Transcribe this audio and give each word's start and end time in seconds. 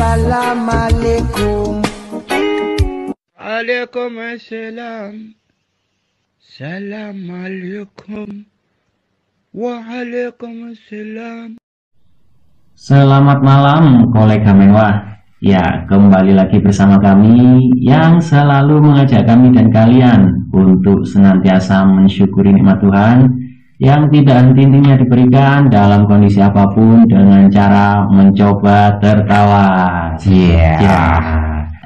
Assalamualaikum. 0.00 1.84
Waalaikumsalam. 3.36 5.36
Assalamualaikum. 6.40 8.48
Waalaikumsalam. 9.52 11.60
Selamat 12.72 13.44
malam 13.44 14.08
kolega 14.16 14.56
mewah 14.56 15.20
Ya 15.44 15.84
kembali 15.84 16.32
lagi 16.32 16.64
bersama 16.64 16.96
kami 16.96 17.60
yang 17.84 18.24
selalu 18.24 18.80
mengajak 18.80 19.28
kami 19.28 19.52
dan 19.52 19.68
kalian 19.68 20.48
Untuk 20.48 21.04
senantiasa 21.04 21.84
mensyukuri 21.84 22.56
nikmat 22.56 22.80
Tuhan 22.80 23.49
Yang 23.80 24.12
tidak 24.12 24.36
henti-hentinya 24.44 24.94
diberikan 25.00 25.72
dalam 25.72 26.04
kondisi 26.04 26.36
apa 26.36 26.68
pun 26.76 27.00
Dengan 27.08 27.48
cara 27.48 28.04
mencoba 28.12 29.00
tertawa 29.00 29.66
Iya. 30.20 30.76
Ya. 30.84 31.00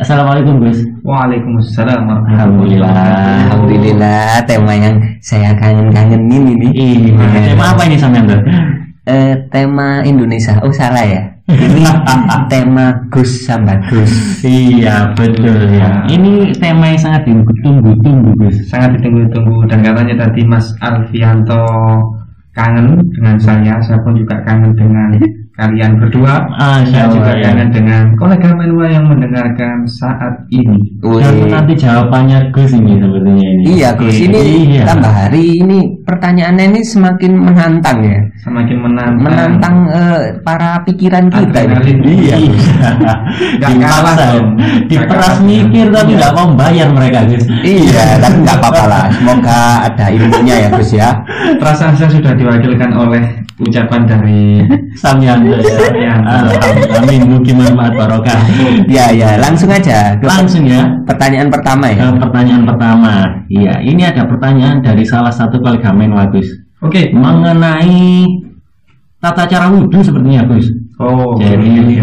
Assalamualaikum 0.03 0.59
Gus 0.59 0.83
Waalaikumsalam 1.07 2.03
Alhamdulillah. 2.35 2.91
Alhamdulillah 3.47 4.43
tema 4.43 4.75
yang 4.75 4.99
saya 5.23 5.55
kangen-kangenin 5.55 6.59
ini. 6.59 6.69
Iya 6.75 7.55
Tema 7.55 7.71
apa 7.71 7.87
ini 7.87 7.95
sampean 7.95 8.27
tuh? 8.27 8.43
Eh, 9.05 9.37
tema 9.53 10.01
Indonesia. 10.01 10.57
Oh 10.65 10.73
salah 10.73 11.05
ya. 11.05 11.23
Ini 11.45 11.85
tema 12.53 13.05
Gus 13.13 13.45
sama 13.45 13.77
Gus. 13.93 14.41
Iya 14.41 15.13
betul 15.13 15.77
ya 15.77 16.09
Ini 16.09 16.57
tema 16.57 16.89
yang 16.89 16.97
sangat 16.97 17.29
ditunggu-tunggu 17.29 18.33
Gus 18.41 18.65
sangat 18.65 18.97
ditunggu-tunggu 18.97 19.69
dan 19.69 19.85
katanya 19.85 20.25
tadi 20.25 20.41
Mas 20.49 20.73
Alfianto 20.81 21.69
kangen 22.57 23.03
dengan 23.13 23.37
saya, 23.37 23.77
saya 23.85 24.01
pun 24.01 24.17
juga 24.17 24.41
kangen 24.47 24.73
dengan 24.73 25.21
kalian 25.55 26.03
berdua. 26.03 26.35
Ah, 26.53 26.83
Saya 26.83 27.07
juga 27.07 27.31
ya. 27.31 27.47
kangen 27.47 27.71
dengan 27.71 28.03
kolega 28.19 28.51
menua 28.51 28.91
yang 28.91 29.07
mendengarkan 29.07 29.87
saat 29.87 30.35
ini. 30.51 30.79
Dan 30.99 31.47
nanti 31.47 31.79
jawabannya 31.79 32.51
Gus 32.51 32.75
ini 32.75 32.99
sepertinya 32.99 33.47
ini. 33.47 33.63
Iya 33.79 33.95
Gus, 33.95 34.19
ini 34.19 34.43
Iya. 34.75 34.83
tambah 34.83 35.13
hari 35.15 35.63
ini 35.63 35.79
pertanyaannya 36.03 36.65
ini 36.75 36.81
semakin 36.83 37.33
menantang 37.39 37.99
ya. 38.03 38.19
Semakin 38.43 38.77
menantang. 38.83 39.23
Menantang 39.23 39.77
eh, 39.89 40.21
para 40.43 40.83
pikiran 40.83 41.31
kita. 41.31 41.59
ini. 41.63 41.71
Adrenalin. 41.71 41.99
Iya. 42.03 42.37
Dipaksa, 43.63 43.79
kalah 43.95 44.15
dong. 44.19 44.49
diperas 44.91 45.37
mikir 45.41 45.87
tapi 45.89 46.11
Iya. 46.11 46.19
nggak 46.19 46.33
mau 46.35 46.49
bayar 46.59 46.89
mereka 46.91 47.19
Gus. 47.31 47.45
Iya, 47.63 48.05
tapi 48.19 48.37
nggak 48.43 48.59
apa-apa 48.59 48.85
lah. 48.91 49.05
Semoga 49.15 49.59
ada 49.87 50.07
ilmunya 50.11 50.57
ya 50.67 50.69
Gus 50.75 50.91
ya. 50.91 51.11
Terasa 51.63 51.95
saya 51.95 52.11
sudah 52.11 52.35
diwakilkan 52.35 52.91
oleh 52.91 53.23
ucapan 53.55 54.03
dari 54.03 54.67
Samyanto 54.99 55.55
ya. 55.95 56.15
Alhamdulillah. 56.19 56.99
Amin. 56.99 57.21
Mungkin 57.31 57.55
manfaat 57.55 57.95
barokah. 57.95 58.41
Ya 58.91 59.15
ya, 59.15 59.39
langsung 59.39 59.71
aja 59.71 60.19
ke 60.19 60.27
Langsung 60.27 60.67
ya. 60.67 60.83
pertanyaan 61.07 61.49
pertama 61.51 61.87
ya. 61.91 62.11
Ke 62.11 62.19
pertanyaan 62.19 62.63
pertama. 62.67 63.13
Iya, 63.47 63.75
ini 63.85 64.03
ada 64.03 64.27
pertanyaan 64.27 64.83
dari 64.83 65.07
salah 65.07 65.31
satu 65.31 65.63
kolega 65.63 65.95
Gus 66.31 66.49
Oke. 66.83 67.15
mengenai 67.15 68.27
tata 69.23 69.47
cara 69.47 69.71
wudhu 69.71 70.03
sepertinya 70.03 70.43
Gus. 70.51 70.67
Oh, 70.99 71.39
Jadi-. 71.39 72.03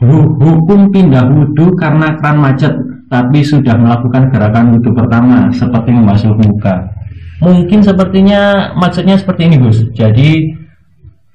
Hu- 0.00 0.34
Hukum 0.40 0.90
pindah 0.90 1.24
wudhu 1.30 1.72
karena 1.78 2.12
keran 2.18 2.42
macet, 2.42 2.74
tapi 3.06 3.40
sudah 3.40 3.78
melakukan 3.78 4.28
gerakan 4.32 4.74
wudhu 4.76 4.90
pertama 4.96 5.46
seperti 5.54 5.94
membasuh 5.94 6.34
muka. 6.34 6.93
Mungkin 7.38 7.82
sepertinya 7.82 8.40
maksudnya 8.74 9.18
seperti 9.18 9.46
ini 9.46 9.56
Gus. 9.58 9.82
Jadi 9.92 10.30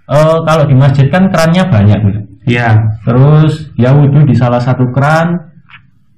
eh, 0.07 0.37
kalau 0.43 0.63
di 0.65 0.75
masjid 0.75 1.07
kan 1.07 1.27
kerannya 1.27 1.63
banyak 1.65 1.99
Gus. 2.03 2.17
Ya, 2.47 2.81
Terus 3.05 3.69
dia 3.77 3.93
wudhu 3.93 4.25
di 4.25 4.33
salah 4.33 4.57
satu 4.57 4.89
keran. 4.89 5.49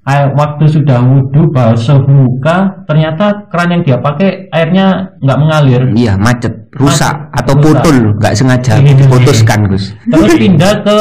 Air, 0.01 0.33
waktu 0.33 0.65
sudah 0.65 0.97
wudhu 0.97 1.53
basuh 1.53 2.01
muka, 2.09 2.81
ternyata 2.89 3.45
keran 3.53 3.69
yang 3.69 3.81
dia 3.85 3.97
pakai 4.01 4.49
airnya 4.49 5.13
nggak 5.21 5.37
mengalir. 5.37 5.81
Iya, 5.93 6.17
macet, 6.17 6.73
rusak 6.73 7.13
Macet, 7.29 7.37
atau 7.37 7.53
rusak. 7.53 7.65
putul, 7.85 7.97
nggak 8.17 8.33
sengaja 8.33 8.81
Ini, 8.81 8.97
ini. 8.97 9.05
putuskan 9.05 9.69
Gus. 9.69 9.93
Terus 10.09 10.33
pindah 10.35 10.73
ke 10.81 10.97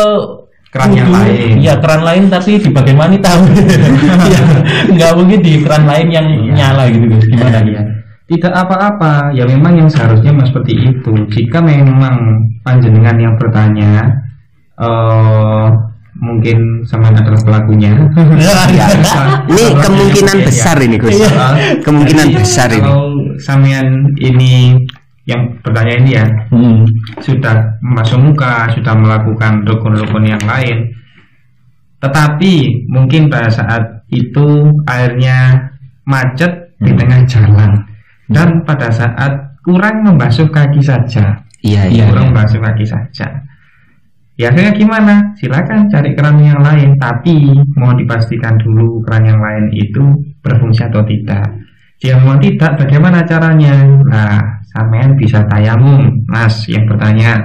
Keran 0.71 0.95
yang 0.95 1.11
lain. 1.11 1.59
Iya 1.59 1.75
keran 1.83 2.03
lain 2.07 2.23
tapi 2.31 2.55
di 2.55 2.71
bagian 2.71 2.95
wanita. 2.95 3.31
Iya, 4.31 4.41
nggak 4.95 5.13
mungkin 5.19 5.39
di 5.43 5.53
keran 5.65 5.83
lain 5.83 6.07
yang 6.13 6.27
Iya. 6.31 6.53
nyala 6.55 6.83
gitu 6.93 7.07
Gus. 7.11 7.25
Gimana 7.27 7.59
Iya, 7.59 7.67
dia? 7.67 7.83
Tidak 8.31 8.53
apa-apa, 8.55 9.35
ya 9.35 9.43
memang 9.43 9.75
yang 9.75 9.91
seharusnya 9.91 10.31
memang 10.31 10.47
seperti 10.47 10.79
itu. 10.79 11.11
Jika 11.35 11.59
memang 11.59 12.15
panjenengan 12.63 13.19
yang 13.19 13.35
bertanya, 13.35 14.07
eh 14.79 15.67
mungkin 16.15 16.87
sama 16.87 17.11
adalah 17.11 17.43
pelakunya. 17.43 17.91
Ya, 18.71 18.87
ini 19.51 19.65
kemungkinan 19.75 20.37
yang- 20.39 20.47
besar 20.47 20.77
ini 20.79 20.95
Gus. 20.95 21.19
Iya. 21.19 21.31
Kemungkinan 21.83 22.27
Jadi, 22.31 22.39
besar 22.39 22.69
ini. 22.71 22.83
Kalau 22.87 23.07
sampean 23.43 23.87
ini 24.15 24.79
yang 25.27 25.43
bertanya 25.67 25.95
ini 25.99 26.11
ya 26.15 26.27
Hmm. 26.55 26.87
sudah 27.19 27.57
masuk 27.83 28.19
muka, 28.21 28.71
sudah 28.75 28.95
melakukan 28.95 29.67
rukun-rukun 29.67 30.23
yang 30.27 30.43
lain, 30.47 30.87
tetapi 31.99 32.55
mungkin 32.89 33.27
pada 33.27 33.51
saat 33.51 34.07
itu 34.11 34.71
airnya 34.87 35.67
macet 36.07 36.51
di 36.79 36.91
Hmm. 36.95 36.99
tengah 36.99 37.21
jalan 37.27 37.71
dan 38.31 38.63
pada 38.63 38.89
saat 38.95 39.59
kurang 39.61 40.07
membasuh 40.07 40.49
kaki 40.49 40.81
saja, 40.81 41.43
Iya, 41.61 41.91
Iya. 41.91 41.93
iya. 41.93 42.05
kurang 42.09 42.33
membasuh 42.33 42.63
kaki 42.63 42.87
saja. 42.87 43.27
Ya 44.41 44.49
akhirnya 44.49 44.73
gimana? 44.73 45.15
Silakan 45.37 45.93
cari 45.93 46.17
keran 46.17 46.41
yang 46.41 46.65
lain, 46.65 46.97
tapi 46.97 47.53
mohon 47.77 48.01
dipastikan 48.01 48.57
dulu 48.57 49.05
keran 49.05 49.29
yang 49.29 49.37
lain 49.37 49.69
itu 49.77 50.01
berfungsi 50.41 50.89
atau 50.89 51.05
tidak. 51.05 51.45
Jika 52.01 52.17
memang 52.17 52.41
tidak, 52.41 52.81
bagaimana 52.81 53.21
caranya? 53.29 53.85
Nah, 54.09 54.41
sampean 54.73 55.13
bisa 55.21 55.45
tayamum, 55.45 56.25
Mas 56.25 56.65
yang 56.73 56.89
bertanya. 56.89 57.45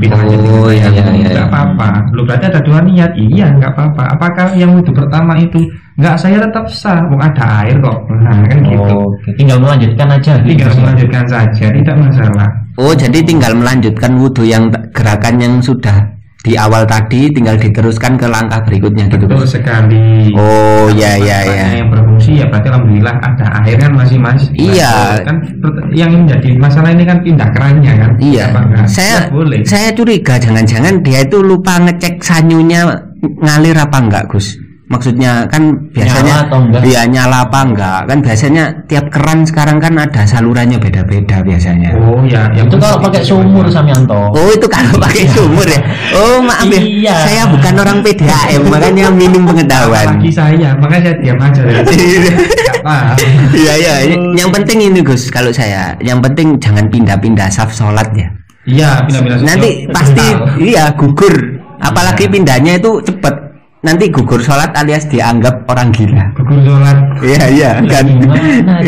Bisa 0.00 0.16
aja 0.16 0.32
Oh, 0.32 0.72
dengan 0.72 0.72
iya, 0.72 0.88
tayamum, 0.88 1.12
iya, 1.20 1.28
nggak 1.28 1.36
iya. 1.36 1.52
apa-apa. 1.52 1.88
Lu 2.16 2.20
berarti 2.24 2.44
ada 2.48 2.60
dua 2.64 2.80
niat, 2.80 3.12
iya 3.20 3.46
nggak 3.52 3.72
apa-apa. 3.76 4.02
Apakah 4.16 4.46
yang 4.56 4.72
wudhu 4.72 4.96
pertama 4.96 5.36
itu 5.36 5.60
nggak 6.00 6.16
saya 6.16 6.40
tetap 6.40 6.64
sah, 6.72 7.04
Wong 7.12 7.20
ada 7.20 7.44
air 7.60 7.76
kok. 7.76 7.98
Nah 8.08 8.40
kan 8.48 8.58
gitu. 8.64 8.96
Oh, 8.96 9.12
oke. 9.12 9.30
tinggal 9.36 9.58
melanjutkan 9.60 10.08
aja. 10.08 10.32
gitu. 10.40 10.48
Tinggal 10.56 10.72
melanjutkan 10.80 11.24
saja, 11.28 11.66
tidak 11.68 11.96
masalah. 12.00 12.48
Oh, 12.80 12.96
jadi 12.96 13.18
tinggal 13.20 13.52
melanjutkan 13.52 14.16
wudhu 14.16 14.48
yang 14.48 14.72
gerakan 14.96 15.36
yang 15.36 15.54
sudah 15.60 16.00
di 16.40 16.56
awal 16.56 16.88
tadi 16.88 17.28
tinggal 17.28 17.60
diteruskan 17.60 18.16
ke 18.16 18.24
langkah 18.24 18.64
berikutnya 18.64 19.12
gitu 19.12 19.28
Betul 19.28 19.44
sekali. 19.44 20.32
Oh, 20.32 20.88
ya 20.88 21.20
ya 21.20 21.44
ya. 21.44 21.66
Yang 21.76 21.92
berfungsi 21.92 22.40
ya 22.40 22.48
berarti 22.48 22.68
alhamdulillah 22.72 23.12
ada 23.20 23.46
air 23.60 23.76
kan 23.76 23.92
masih 23.92 24.16
mas. 24.16 24.48
Iya. 24.56 25.20
Kan 25.20 25.36
per- 25.60 25.92
yang 25.92 26.10
menjadi 26.16 26.56
masalah 26.56 26.96
ini 26.96 27.04
kan 27.04 27.20
pindah 27.20 27.48
kerannya 27.52 27.92
kan. 27.92 28.10
Iya. 28.16 28.44
Saya 28.88 29.08
Ya, 29.10 29.20
boleh. 29.28 29.60
saya 29.68 29.92
curiga 29.92 30.40
jangan-jangan 30.40 31.04
dia 31.04 31.20
itu 31.20 31.44
lupa 31.44 31.76
ngecek 31.76 32.24
sanyunya 32.24 32.88
ngalir 33.20 33.76
apa 33.76 33.96
enggak, 34.00 34.24
Gus. 34.32 34.56
Maksudnya 34.90 35.46
kan 35.46 35.70
Nyala 35.70 35.94
biasanya 35.94 36.34
atau 36.50 36.58
enggak? 36.66 36.82
Iya, 36.82 37.00
nyala 37.06 37.46
apa 37.46 37.62
enggak? 37.62 38.00
Kan 38.10 38.18
biasanya 38.26 38.64
tiap 38.90 39.06
keran 39.06 39.46
sekarang 39.46 39.78
kan 39.78 39.94
ada 39.94 40.26
salurannya 40.26 40.82
beda-beda 40.82 41.46
biasanya. 41.46 41.94
Oh 41.94 42.18
ya, 42.26 42.50
yang 42.58 42.66
Itu 42.66 42.74
kalau 42.74 42.98
pakai 42.98 43.22
sumur 43.22 43.70
Samyanto. 43.70 44.34
Oh 44.34 44.50
itu 44.50 44.66
kalau 44.66 44.98
pakai 44.98 45.30
sumur 45.30 45.62
ya. 45.62 45.78
Oh 46.10 46.42
maaf 46.42 46.66
ya. 46.66 46.82
Iya. 46.82 47.16
Saya 47.22 47.42
bukan 47.46 47.74
orang 47.78 47.98
PDAM 48.02 48.62
makanya 48.66 49.06
minim 49.14 49.46
pengetahuan. 49.46 50.18
Lagi 50.18 50.30
saya, 50.34 50.74
makanya 50.74 51.02
saya 51.06 51.16
diam 51.22 51.38
aja. 51.38 51.60
Nggak 51.62 52.82
paham. 52.90 53.16
Iya 53.54 53.72
iya. 53.78 53.94
Yang 54.34 54.50
penting 54.58 54.78
ini 54.90 55.00
Gus 55.06 55.30
kalau 55.30 55.54
saya. 55.54 55.94
Yang 56.02 56.18
penting 56.26 56.58
jangan 56.58 56.90
pindah-pindah 56.90 57.46
saf 57.46 57.70
sholat 57.70 58.10
ya. 58.18 58.26
Iya, 58.66 59.06
pindah-pindah. 59.06 59.38
Nanti 59.46 59.86
pasti 59.86 60.26
iya 60.66 60.90
gugur. 60.98 61.62
Apalagi 61.78 62.26
pindahnya 62.26 62.74
itu 62.82 62.98
cepet. 63.06 63.49
Nanti 63.80 64.12
gugur 64.12 64.44
sholat 64.44 64.76
alias 64.76 65.08
dianggap 65.08 65.64
orang 65.64 65.88
gila. 65.88 66.36
gugur 66.36 66.60
sholat. 66.60 67.00
Iya 67.24 67.44
iya 67.48 67.70
kan. 67.80 68.04
Gimana? 68.04 68.84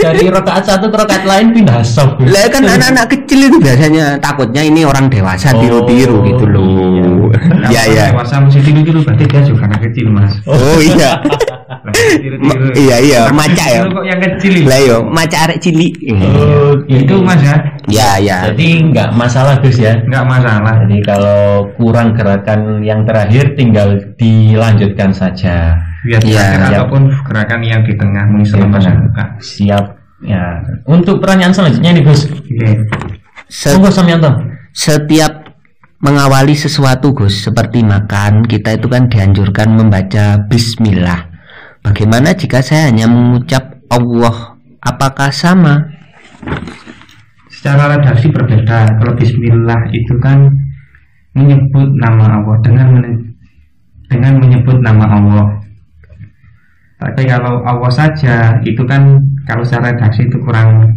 Dari, 0.00 0.24
rokaat 0.40 0.64
satu 0.64 0.88
ke 0.88 0.96
rokaat 0.96 1.28
lain 1.28 1.52
pindah 1.52 1.84
sop. 1.84 2.16
Lah 2.24 2.48
kan 2.48 2.64
anak-anak 2.64 3.12
kecil 3.12 3.52
itu 3.52 3.60
biasanya 3.60 4.16
takutnya 4.16 4.64
ini 4.64 4.88
orang 4.88 5.12
dewasa 5.12 5.52
Oh, 5.52 5.60
tiru-tiru 5.60 6.24
gitu 6.24 6.44
loh. 6.48 6.64
Iya 6.64 7.09
iya. 7.68 8.10
Dewasa 8.10 8.40
mesti 8.40 8.58
tiru-tiru 8.60 9.00
berarti 9.02 9.24
dia 9.24 9.40
juga 9.42 9.62
anak 9.66 9.80
kecil 9.86 10.06
mas. 10.10 10.32
Oh 10.44 10.78
iya. 10.78 11.18
Iya 12.76 12.96
iya 13.00 13.20
maca 13.30 13.64
ya. 13.66 13.80
Tiru 13.82 13.90
kok 13.94 14.04
yang 14.04 14.20
kecil. 14.20 14.52
Lah 14.68 14.80
yo 14.80 14.96
maca 15.02 15.36
arek 15.48 15.58
cilik. 15.60 15.92
Oh, 16.12 16.76
Itu 16.84 17.14
mas 17.24 17.40
ya, 17.40 17.56
Ya 17.88 18.10
ya. 18.20 18.36
Jadi 18.52 18.90
nggak 18.90 19.14
masalah 19.14 19.58
Gus 19.58 19.78
ya. 19.78 19.96
nggak 20.02 20.24
masalah. 20.24 20.84
Jadi 20.84 20.98
kalau 21.02 21.70
kurang 21.76 22.12
gerakan 22.12 22.82
yang 22.82 23.02
terakhir 23.04 23.54
tinggal 23.54 23.96
dilanjutkan 24.16 25.10
saja. 25.10 25.78
Biar 26.00 26.20
Iya, 26.20 26.32
terakhir 26.32 26.60
iya. 26.60 26.68
ataupun 26.74 27.02
gerakan 27.22 27.60
yang 27.60 27.80
di 27.84 27.92
tengah 27.92 28.24
Iya, 28.28 28.64
benar. 28.64 28.94
muka. 28.98 29.24
Siap. 29.38 29.84
Ya. 30.20 30.44
Untuk 30.84 31.20
pertanyaan 31.20 31.52
selanjutnya 31.52 31.90
nih 31.92 32.04
Gus. 32.04 32.28
Oke. 32.28 32.68
Se- 33.48 33.72
Monggo 33.72 33.90
Samyanto. 33.90 34.30
setiap 34.70 35.39
mengawali 36.00 36.56
sesuatu 36.56 37.12
Gus. 37.12 37.46
Seperti 37.46 37.84
makan 37.84 38.44
kita 38.48 38.80
itu 38.80 38.88
kan 38.88 39.06
dianjurkan 39.06 39.76
membaca 39.76 40.40
bismillah. 40.48 41.28
Bagaimana 41.80 42.36
jika 42.36 42.60
saya 42.60 42.92
hanya 42.92 43.08
mengucap 43.08 43.80
Allah? 43.88 44.56
Apakah 44.80 45.32
sama? 45.32 45.76
Secara 47.52 47.96
redaksi 47.96 48.32
berbeda. 48.32 48.96
Kalau 48.96 49.12
Bismillah 49.12 49.92
itu 49.92 50.16
kan 50.24 50.48
menyebut 51.36 51.88
nama 52.00 52.40
Allah 52.40 52.56
dengan 52.64 52.86
men- 52.96 53.36
dengan 54.08 54.40
menyebut 54.40 54.80
nama 54.80 55.04
Allah. 55.04 55.48
Tapi 57.00 57.28
kalau 57.28 57.60
Allah 57.64 57.92
saja 57.92 58.56
itu 58.64 58.80
kan 58.88 59.20
kalau 59.44 59.64
secara 59.64 59.92
redaksi 59.92 60.24
itu 60.24 60.36
kurang 60.40 60.96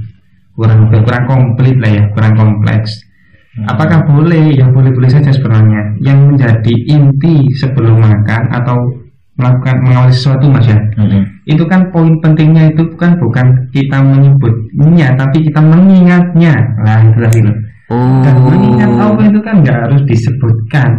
kurang 0.56 0.88
kurang 0.88 1.24
komplit 1.28 1.76
lah 1.80 1.92
ya 1.92 2.04
kurang 2.12 2.36
kompleks 2.36 3.04
apakah 3.70 4.02
boleh 4.10 4.58
yang 4.58 4.74
boleh-boleh 4.74 5.10
saja 5.10 5.30
sebenarnya. 5.30 5.98
Yang 6.02 6.20
menjadi 6.34 6.74
inti 6.90 7.50
sebelum 7.58 8.02
makan 8.02 8.50
atau 8.50 8.78
melakukan 9.34 9.82
mengawali 9.82 10.14
sesuatu 10.14 10.46
mas 10.46 10.70
ya. 10.70 10.78
Mm-mm. 10.94 11.26
itu 11.50 11.66
kan 11.66 11.90
poin 11.90 12.22
pentingnya 12.22 12.70
itu 12.70 12.86
kan 12.96 13.18
bukan 13.18 13.68
kita 13.74 13.98
menyebutnya 14.00 15.18
tapi 15.18 15.42
kita 15.46 15.60
mengingatnya. 15.60 16.54
Lah 16.82 17.02
itu 17.02 17.18
tadi 17.18 17.40
loh 17.42 17.58
oh. 17.90 18.22
Dan 18.22 18.36
mengingat 18.46 18.92
Allah 18.98 19.26
itu 19.26 19.40
kan 19.42 19.56
nggak 19.62 19.78
harus 19.90 20.02
disebutkan. 20.06 20.92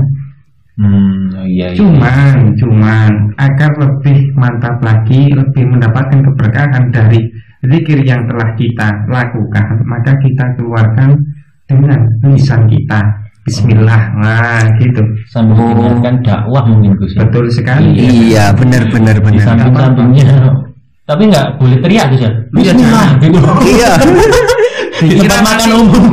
Hmm, 0.75 1.31
oh 1.39 1.47
iya, 1.47 1.71
iya. 1.71 1.79
cuman 1.79 2.51
cuman 2.59 3.31
agar 3.39 3.79
lebih 3.79 4.35
mantap 4.35 4.83
lagi 4.83 5.31
lebih 5.31 5.71
mendapatkan 5.71 6.19
keberkahan 6.19 6.91
dari 6.91 7.31
zikir 7.63 8.03
yang 8.03 8.27
telah 8.27 8.51
kita 8.59 9.07
lakukan 9.07 9.87
maka 9.87 10.19
kita 10.19 10.59
keluarkan 10.59 11.15
dengan 11.77 12.01
lisan 12.27 12.63
kita 12.67 13.01
Bismillah 13.45 14.03
nah 14.17 14.65
gitu 14.79 15.01
sambil 15.27 15.53
Oh. 15.55 15.69
mendengarkan 15.69 16.15
dakwah 16.23 16.65
mungkin 16.65 16.97
Gus 16.97 17.13
ya. 17.13 17.23
betul 17.23 17.45
sekali 17.47 17.93
iya 17.93 18.51
benar 18.51 18.89
benar 18.89 19.17
Di 19.17 19.25
benar 19.37 19.45
samping-sampingnya. 19.45 20.25
Tapi 21.05 21.23
nggak 21.29 21.47
boleh 21.61 21.77
teriak 21.79 22.09
Gus 22.09 22.25
ya. 22.25 22.33
Bismillah 22.51 23.09
gitu. 23.21 23.39
iya 23.69 23.93
Di 25.05 25.21
tempat 25.21 25.41
makan 25.45 25.71
umum. 25.77 26.05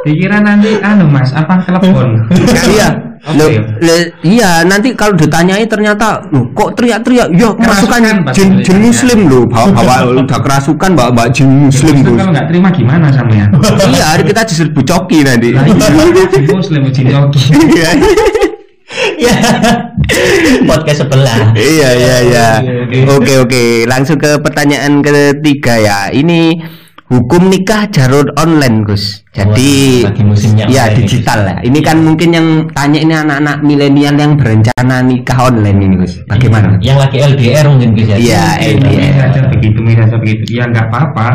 dikira 0.00 0.38
nanti 0.38 0.76
anu 0.80 1.04
mas 1.06 1.28
apa 1.30 1.60
telepon 1.60 2.24
iya 2.72 2.88
Oke. 3.20 3.36
Loh, 3.36 3.48
le- 3.84 4.16
iya 4.24 4.64
nanti 4.64 4.96
kalau 4.96 5.12
ditanyai 5.12 5.68
ternyata 5.68 6.24
loh, 6.32 6.48
kok 6.56 6.72
teriak-teriak 6.72 7.28
ya 7.36 7.52
Kerasukan, 7.52 8.00
jin, 8.00 8.16
jin 8.32 8.48
ceritanya. 8.64 8.80
muslim 8.80 9.18
loh 9.28 9.44
bawa, 9.44 9.68
bawa 9.76 9.96
udah 10.24 10.38
kerasukan 10.40 10.90
bawa 10.96 11.10
bawa 11.12 11.28
jin 11.28 11.68
muslim 11.68 12.00
Gus. 12.00 12.16
kalau 12.16 12.32
nggak 12.32 12.46
terima 12.48 12.68
gimana 12.72 13.12
sama 13.12 13.32
ya 13.36 13.44
iya 13.92 14.04
hari 14.16 14.24
kita 14.24 14.40
diserbu 14.48 14.80
coki 14.80 15.20
nanti 15.20 15.52
iya, 15.52 15.60
jin 16.32 16.44
muslim, 16.48 16.80
jin. 16.88 17.04
Iya. 17.12 17.90
Ya. 19.20 19.36
Podcast 20.66 21.06
sebelah. 21.06 21.54
Iya 21.54 21.90
iya 21.94 22.16
iya. 22.26 22.48
Oke 23.14 23.38
oke, 23.38 23.62
langsung 23.86 24.18
ke 24.18 24.42
pertanyaan 24.42 24.98
ketiga 24.98 25.78
ya. 25.78 25.98
Ini 26.10 26.58
hukum 27.10 27.50
nikah 27.50 27.90
jalur 27.90 28.22
online, 28.38 28.86
Gus. 28.86 29.26
Jadi 29.34 30.06
Wah, 30.06 30.14
lagi 30.14 30.22
musimnya 30.22 30.64
ya 30.70 30.86
online 30.86 30.96
digital 31.02 31.38
Gus. 31.42 31.50
ya. 31.50 31.56
Ini 31.66 31.78
kan 31.82 31.96
mungkin 32.06 32.28
yang 32.30 32.46
tanya 32.70 32.98
ini 33.02 33.14
anak-anak 33.14 33.56
milenial 33.66 34.14
yang 34.14 34.32
berencana 34.38 34.96
nikah 35.02 35.38
online 35.50 35.78
ini, 35.82 35.94
Gus. 35.98 36.22
Bagaimana? 36.30 36.78
Yang 36.78 36.98
lagi 37.02 37.16
LDR 37.18 37.66
mungkin 37.66 37.90
Gus 37.98 38.06
ya. 38.06 38.16
Iya, 38.16 38.44
Mungkin 38.78 38.78
LDR. 38.86 39.14
Saja 39.18 39.40
begitu, 39.50 39.78
saja 39.98 40.16
begitu. 40.22 40.42
Ya 40.54 40.64
nggak 40.70 40.86
apa-apa, 40.86 41.28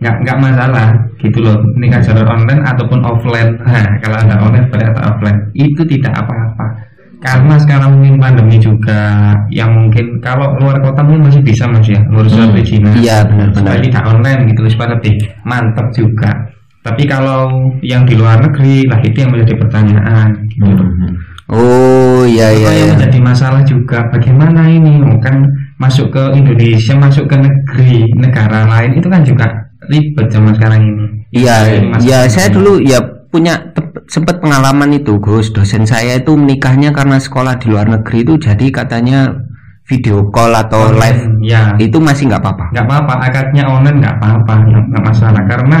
nggak 0.00 0.14
nggak 0.24 0.36
masalah 0.40 0.88
gitu 1.20 1.38
loh. 1.44 1.56
Nikah 1.76 2.00
jalur 2.00 2.24
online 2.24 2.62
ataupun 2.64 2.98
offline. 3.04 3.60
Nah, 3.60 3.86
kalau 4.02 4.16
ada 4.16 4.34
online 4.40 4.66
berarti 4.72 4.88
ada 4.88 5.02
offline. 5.12 5.38
Itu 5.52 5.84
tidak 5.84 6.16
apa-apa. 6.16 6.89
Karena 7.20 7.54
sekarang 7.60 8.00
mungkin 8.00 8.16
pandemi 8.16 8.56
juga, 8.56 9.36
yang 9.52 9.70
mungkin 9.76 10.18
kalau 10.24 10.56
luar 10.56 10.80
kota 10.80 11.04
mungkin 11.04 11.28
masih 11.28 11.44
bisa 11.44 11.68
mas 11.68 11.84
ya, 11.84 12.00
ngurus 12.08 12.32
Hmm. 12.32 12.50
perizinan. 12.56 12.96
Iya 12.96 13.28
benar-benar. 13.28 13.76
tidak 13.84 14.04
online 14.08 14.40
gitu 14.48 14.60
supaya 14.72 14.96
lebih 14.96 15.14
mantap 15.44 15.86
juga 15.92 16.32
tapi 16.80 17.04
kalau 17.04 17.68
yang 17.84 18.08
di 18.08 18.16
luar 18.16 18.40
negeri 18.40 18.88
lah 18.88 18.96
itu 19.04 19.20
yang 19.20 19.28
menjadi 19.36 19.52
pertanyaan 19.60 20.32
gitu 20.48 20.64
loh. 20.64 20.80
Hmm. 20.88 21.12
Oh 21.50 22.22
iya 22.24 22.56
iya. 22.56 22.64
Apa 22.64 22.72
yang 22.72 22.80
iya. 22.88 22.94
menjadi 22.96 23.18
masalah 23.20 23.62
juga 23.68 23.98
bagaimana 24.08 24.64
ini 24.64 25.02
Oh, 25.04 25.18
kan 25.20 25.44
masuk 25.76 26.08
ke 26.08 26.22
Indonesia 26.32 26.96
masuk 26.96 27.28
ke 27.28 27.36
negeri 27.36 28.08
negara 28.16 28.64
lain 28.64 28.96
itu 28.96 29.08
kan 29.12 29.20
juga 29.20 29.44
ribet 29.92 30.30
zaman 30.32 30.56
sekarang 30.56 30.80
ini 30.88 31.04
Iya, 31.30 31.56
Jadi 31.68 31.86
masalah 31.90 32.06
ya 32.08 32.18
saya 32.32 32.48
dulu 32.48 32.72
ya 32.80 32.98
punya 33.30 33.72
sempat 34.10 34.42
pengalaman 34.42 34.90
itu, 34.94 35.16
Gus. 35.22 35.54
Dosen 35.54 35.86
saya 35.86 36.18
itu 36.18 36.34
menikahnya 36.34 36.90
karena 36.90 37.16
sekolah 37.16 37.56
di 37.62 37.70
luar 37.70 37.86
negeri 37.86 38.26
itu 38.26 38.34
jadi 38.36 38.66
katanya 38.74 39.30
video 39.90 40.22
call 40.30 40.54
atau 40.54 40.94
live 40.94 41.42
ya 41.42 41.74
itu 41.82 41.98
masih 41.98 42.30
nggak 42.30 42.38
apa-apa. 42.46 42.64
nggak 42.70 42.86
apa-apa 42.86 43.14
akadnya 43.26 43.66
online 43.66 43.98
nggak 43.98 44.14
apa-apa 44.22 44.54
nggak 44.70 44.82
nggak 44.86 45.02
masalah 45.02 45.42
karena 45.50 45.78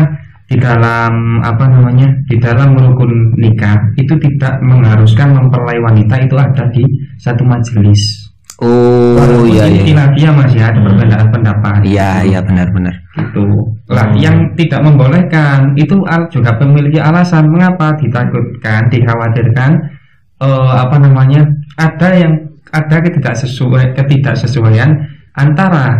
di 0.50 0.58
dalam 0.58 1.38
apa 1.46 1.64
namanya 1.70 2.10
di 2.26 2.34
dalam 2.42 2.74
rukun 2.74 3.38
nikah 3.38 3.78
itu 3.94 4.18
tidak 4.18 4.58
mengharuskan 4.66 5.30
mempelai 5.30 5.78
wanita 5.78 6.26
itu 6.26 6.34
ada 6.34 6.66
di 6.74 6.82
satu 7.22 7.46
majelis 7.46 8.29
Oh 8.60 9.16
Walaupun 9.16 9.56
iya 9.56 9.64
iya. 9.72 9.82
khilafiyah 9.88 10.32
mas 10.36 10.52
ya 10.52 10.68
ada 10.68 10.80
perbedaan 10.84 11.26
pendapat 11.32 11.80
Iya 11.80 12.10
iya 12.28 12.38
benar-benar. 12.44 12.92
gitu 13.16 13.44
lah 13.90 14.06
Hmm. 14.06 14.20
yang 14.22 14.36
tidak 14.54 14.80
membolehkan 14.86 15.74
itu 15.74 15.96
juga 16.30 16.54
memiliki 16.62 17.00
alasan 17.02 17.48
mengapa 17.48 17.90
ditakutkan 17.98 18.86
dikhawatirkan 18.92 19.70
eh, 20.38 20.72
apa 20.76 20.96
namanya 21.00 21.42
ada 21.74 22.08
yang 22.14 22.32
ada 22.70 22.96
ketidaksesuai 23.02 23.96
ketidaksesuaian 23.98 24.94
antara 25.34 25.90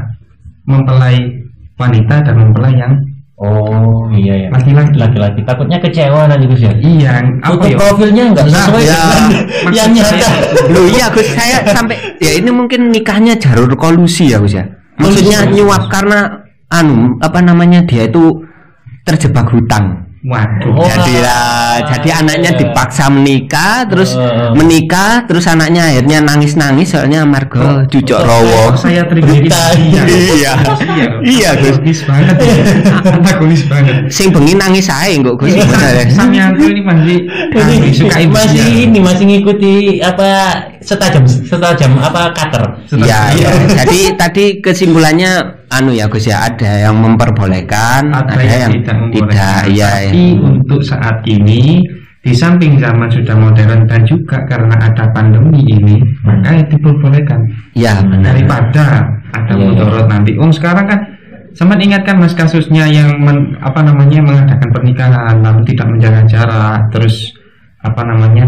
mempelai 0.68 1.18
wanita 1.74 2.22
dan 2.22 2.34
mempelai 2.36 2.76
yang 2.76 2.92
Oh 3.40 4.04
iya 4.12 4.36
ya. 4.36 4.48
laki-laki 4.52 5.00
Laki-laki 5.00 5.40
takutnya 5.42 5.80
kecewa 5.80 6.28
nanti 6.28 6.44
Gus 6.44 6.60
ya. 6.60 6.76
iya 6.76 7.24
apa 7.40 7.56
Foto 7.56 7.64
ya 7.64 7.76
profilnya 7.80 8.22
nggak 8.30 8.44
Nah, 8.44 8.52
sesuai 8.68 8.84
ya. 8.84 8.92
dengan 9.00 9.72
yang 9.80 9.90
nyata. 9.96 10.28
Loh 10.68 10.84
iya 10.86 11.06
Gus, 11.08 11.28
saya 11.32 11.58
sampai 11.66 11.96
ya 12.20 12.30
ini 12.36 12.50
mungkin 12.52 12.92
nikahnya 12.92 13.34
jalur 13.34 13.72
kolusi 13.74 14.28
ya 14.28 14.36
Gus 14.38 14.52
ya. 14.52 14.68
Maksudnya 15.00 15.48
Kolusi. 15.48 15.56
nyuap 15.56 15.88
karena 15.88 16.18
anu 16.68 17.16
apa 17.18 17.40
namanya 17.40 17.80
dia 17.82 18.04
itu 18.04 18.44
terjebak 19.02 19.48
hutang. 19.48 20.09
Waduh 20.20 20.68
Oh. 20.70 20.84
jadi 20.84 21.14
lah, 21.24 21.74
jadi 21.80 22.08
anaknya 22.20 22.50
dipaksa 22.52 23.08
menikah, 23.08 23.88
terus 23.88 24.12
Oh. 24.12 24.52
menikah, 24.52 25.24
terus 25.24 25.44
anaknya 25.44 25.88
akhirnya 25.88 26.20
nangis-nangis 26.20 26.92
soalnya 26.92 27.24
margo 27.24 27.88
cucok 27.88 28.20
rowo. 28.20 28.76
Kok 28.76 28.78
saya 28.78 29.08
trigger 29.08 29.40
Berita. 29.40 29.64
Iya. 29.80 30.52
Iya, 31.20 31.50
Gus. 31.56 31.76
Antagonis 31.80 32.00
banget 32.04 32.36
ya. 32.36 32.54
Antagonis 33.16 33.62
banget 33.64 33.94
Sing 34.08 34.28
bengi 34.28 34.52
nangis 34.54 34.86
ae 34.86 35.16
kok 35.18 35.36
Gus. 35.36 35.56
sebenarnya. 35.56 36.04
Samyanto 36.12 36.64
ini 36.64 36.82
masih 36.84 37.16
masih 38.28 38.64
ini 38.86 38.98
masih 39.00 39.24
ngikuti 39.24 39.72
apa 40.00 40.28
setajam 40.80 41.24
setajam 41.28 41.92
apa 42.00 42.32
cutter. 42.32 42.64
Iya, 42.96 43.20
iya. 43.36 43.50
Jadi 43.84 43.98
tadi 44.16 44.44
kesimpulannya 44.64 45.32
anu 45.68 45.92
ya 45.92 46.08
Gus 46.08 46.26
ya, 46.26 46.48
ada 46.48 46.88
yang 46.88 46.96
memperbolehkan, 46.98 48.10
ada, 48.10 48.32
ada, 48.34 48.42
yang, 48.42 48.72
tidak 48.74 48.84
tidak. 48.84 48.96
membolehkan. 48.98 49.62
Iya, 49.70 49.88
Tapi 50.10 50.16
iya. 50.16 50.40
untuk 50.40 50.80
saat 50.82 51.16
ini 51.28 51.62
di 52.20 52.32
samping 52.36 52.76
zaman 52.76 53.08
sudah 53.08 53.32
modern 53.32 53.88
dan 53.88 54.04
juga 54.04 54.44
karena 54.44 54.76
ada 54.76 55.08
pandemi 55.16 55.64
ini 55.64 55.96
maka 56.20 56.52
itu 56.52 56.76
diperbolehkan 56.76 57.40
Iya, 57.72 58.04
benar. 58.04 58.36
daripada 58.36 58.84
ada 59.32 59.52
Iya, 59.56 59.64
iya. 59.64 59.68
mudarat 59.72 60.06
nanti. 60.08 60.30
Oh 60.36 60.52
sekarang 60.52 60.84
kan 60.84 61.00
sempat 61.56 61.80
ingatkan 61.80 62.20
mas 62.20 62.36
kasusnya 62.36 62.84
yang 62.86 63.08
men- 63.24 63.56
apa 63.64 63.80
namanya 63.82 64.20
mengadakan 64.22 64.68
pernikahan 64.70 65.36
lalu 65.40 65.60
tidak 65.72 65.86
menjaga 65.90 66.22
jarak 66.28 66.78
terus 66.92 67.32
apa 67.80 68.04
namanya 68.04 68.46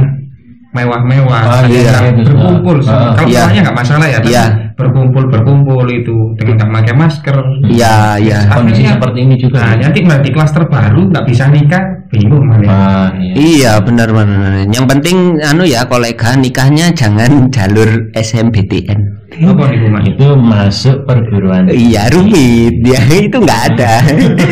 mewah-mewah 0.73 1.43
Ah, 1.45 1.61
ada 1.61 1.69
iya, 1.69 1.93
yang 2.01 2.17
iya, 2.17 2.25
berkumpul 2.33 2.77
ah, 2.89 3.13
kalau 3.13 3.29
iya. 3.29 3.45
semuanya 3.45 3.61
nggak 3.69 3.79
masalah 3.79 4.07
ya 4.09 4.19
tapi 4.25 4.33
Iya. 4.33 4.45
berkumpul 4.73 5.25
berkumpul 5.29 5.85
itu 5.87 6.17
dengan 6.41 6.55
nggak 6.65 6.71
pakai 6.81 6.95
masker 6.97 7.37
Iya, 7.69 7.97
iya. 8.19 8.39
Kondisi 8.49 8.83
seperti 8.89 9.19
ini 9.23 9.35
juga. 9.37 9.61
Nah, 9.61 9.75
nanti 9.79 9.99
berarti 10.01 10.29
klaster 10.33 10.65
baru 10.67 11.01
nggak 11.13 11.25
bisa 11.29 11.45
nikah, 11.53 11.85
bingung 12.13 12.45
malah. 12.45 12.69
Ah, 12.69 13.09
iya. 13.17 13.33
Iya, 13.33 13.73
benar 13.81 14.13
benar. 14.13 14.69
Yang 14.69 14.85
penting 14.85 15.17
anu 15.41 15.65
ya 15.65 15.89
kolega 15.89 16.37
nikahnya 16.37 16.93
jangan 16.93 17.49
jalur 17.49 17.89
SMBTN. 18.13 19.23
Apa 19.33 19.65
nih 19.73 19.89
Mas? 19.89 20.05
Itu 20.13 20.37
masuk 20.37 20.97
perguruan. 21.09 21.65
Iya, 21.73 22.13
rumit. 22.13 22.85
Ya 22.85 23.01
itu 23.25 23.41
nggak 23.41 23.61
ada. 23.73 24.05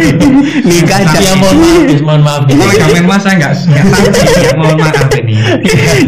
Nikah 0.71 0.99
Ya 1.05 1.13
jangan 1.13 1.37
mohon 1.37 1.57
maaf, 1.61 2.01
mohon 2.01 2.23
maaf. 2.25 2.43
Kalau 2.49 2.77
kalian 2.81 3.05
mas 3.05 3.21
saya 3.21 3.35
nggak 3.37 3.53
nggak 3.53 3.85
tahu 3.93 4.37
ya, 4.41 4.53
mohon 4.61 4.77
maaf 4.81 5.09
ini. 5.21 5.35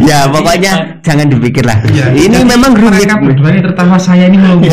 ya 0.09 0.19
pokoknya 0.33 0.73
jangan 1.05 1.27
dipikir 1.29 1.65
lah. 1.69 1.79
Iya. 1.85 2.07
Ini 2.17 2.37
Jadi 2.41 2.49
memang 2.49 2.73
rumit. 2.73 3.05
Mereka 3.05 3.17
berdua 3.21 3.49
ini 3.53 3.61
tertawa 3.61 3.97
saya 4.01 4.25
ini 4.25 4.37
melumpuh. 4.41 4.73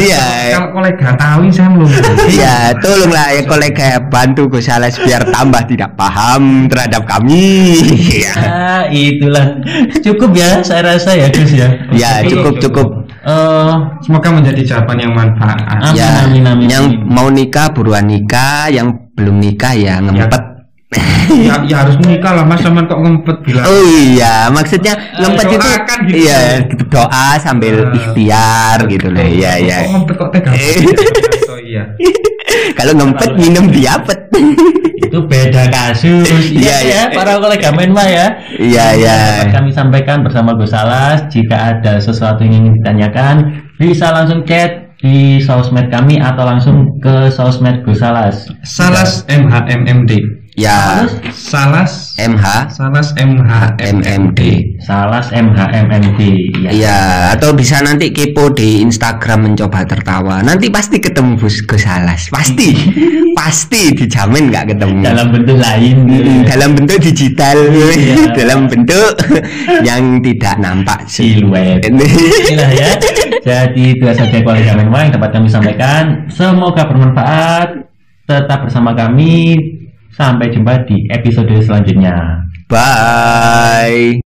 Iya. 0.00 0.24
Kalau 0.56 0.68
kolega 0.72 1.08
tahu 1.20 1.40
saya 1.52 1.68
melumpuh. 1.68 2.02
Ya, 2.32 2.72
tolonglah 2.80 3.26
ya 3.36 3.42
kolega 3.44 3.88
bantu 4.08 4.48
Gus 4.48 4.68
Ales 4.72 4.96
biar 4.96 5.28
tambah 5.28 5.62
tidak 5.68 5.92
paham 6.06 6.42
terhadap 6.66 7.02
kami. 7.04 7.74
ya, 8.22 8.32
Ah, 8.38 8.82
itulah 8.86 9.58
cukup 9.98 10.30
ya 10.32 10.62
saya 10.62 10.86
rasa 10.86 11.10
ya 11.12 11.26
Gus 11.28 11.50
ya. 11.50 11.68
ya 11.90 12.22
cukup 12.22 12.62
cukup. 12.62 12.88
Eh, 13.26 13.72
Semoga 14.00 14.30
menjadi 14.30 14.62
jawaban 14.62 15.02
yang 15.02 15.10
manfaat. 15.10 15.58
Amin, 15.66 15.98
Ya, 15.98 16.08
amin, 16.22 16.42
amin. 16.46 16.66
yang 16.70 16.84
mau 17.02 17.26
nikah 17.26 17.74
buruan 17.74 18.06
nikah, 18.06 18.70
yang 18.70 19.10
belum 19.12 19.36
nikah 19.36 19.74
ya 19.74 19.98
ngempet. 19.98 20.54
ya, 21.26 21.58
ya 21.66 21.76
harus 21.82 21.98
menikah 21.98 22.30
lah 22.32 22.46
mas 22.46 22.62
sama 22.62 22.86
kok 22.86 22.94
ngempet 22.96 23.36
bilang. 23.42 23.66
Oh 23.66 23.82
iya, 23.82 24.46
maksudnya 24.48 24.94
ngempet 25.18 25.44
itu 25.50 25.58
doakan 25.58 25.98
gitu. 26.06 26.16
iya 26.22 26.40
doa 26.86 27.28
sambil 27.42 27.74
Ah. 27.82 27.98
ikhtiar 27.98 28.78
gitu 28.86 29.10
loh. 29.10 29.26
Iya 29.26 29.52
iya. 29.58 29.76
Kok 29.82 29.90
ngempet 29.90 30.14
kok 30.14 30.28
tega. 30.30 30.50
Eh. 30.54 30.74
Oh 31.50 31.58
iya. 31.58 31.82
Kalau 32.78 32.92
ngempet 32.94 33.30
minum 33.34 33.70
diapet. 33.70 34.18
itu 34.96 35.18
beda 35.22 35.70
kasus. 35.70 36.26
Iya, 36.50 36.76
iya. 36.82 37.00
ya, 37.08 37.14
para 37.14 37.38
kolega 37.38 37.70
Menwa 37.70 38.02
ya. 38.06 38.26
Iya 38.58 38.86
iya. 38.98 39.16
Dapat 39.16 39.54
kami 39.54 39.70
sampaikan 39.70 40.26
bersama 40.26 40.54
Gus 40.58 40.74
Salas. 40.74 41.30
Jika 41.30 41.78
ada 41.78 42.02
sesuatu 42.02 42.42
yang 42.42 42.64
ingin 42.64 42.72
ditanyakan, 42.82 43.34
bisa 43.78 44.10
langsung 44.10 44.42
chat 44.42 44.98
di 44.98 45.38
sosmed 45.38 45.92
kami 45.92 46.18
atau 46.18 46.42
langsung 46.42 46.98
ke 46.98 47.30
sosmed 47.30 47.86
Gus 47.86 48.02
Salas. 48.02 48.50
Salas 48.66 49.22
MHMMD. 49.30 50.45
Ya 50.56 51.04
Salas 51.36 52.16
MH 52.16 52.72
Salas 52.72 53.12
MHMMD. 53.12 53.76
MMD. 54.00 54.40
Salas 54.80 55.28
MHMMD. 55.28 56.20
Ya. 56.64 56.70
Iya, 56.72 57.00
atau 57.36 57.52
bisa 57.52 57.84
nanti 57.84 58.08
kepo 58.08 58.48
di 58.56 58.80
Instagram 58.80 59.52
mencoba 59.52 59.84
tertawa. 59.84 60.40
Nanti 60.40 60.72
pasti 60.72 60.96
ketemu 60.96 61.36
Gus 61.36 61.60
Gus 61.68 61.84
Salas. 61.84 62.32
Pasti. 62.32 62.72
pasti 63.38 63.92
dijamin 63.92 64.48
nggak 64.48 64.72
ketemu. 64.72 65.04
Dalam 65.04 65.28
bentuk 65.28 65.60
lain. 65.60 65.96
gitu 66.08 66.24
Mm, 66.24 66.40
ya. 66.40 66.44
dalam 66.56 66.70
bentuk 66.72 66.98
digital, 67.04 67.56
Iya. 67.68 68.16
dalam 68.40 68.60
bentuk 68.64 69.12
yang 69.88 70.24
tidak 70.24 70.56
nampak 70.56 71.04
Siluet. 71.04 71.84
Inilah 71.84 72.70
ya. 72.72 72.88
Jadi 73.44 73.92
itu 73.92 74.04
saja 74.08 74.72
Menwa 74.72 75.04
yang 75.04 75.12
dapat 75.12 75.36
kami 75.36 75.52
sampaikan. 75.52 76.24
Semoga 76.32 76.88
bermanfaat. 76.88 77.92
Tetap 78.24 78.66
bersama 78.66 78.96
kami. 78.96 79.75
Sampai 80.16 80.48
jumpa 80.48 80.80
di 80.88 81.04
episode 81.12 81.52
selanjutnya. 81.60 82.40
Bye. 82.72 84.25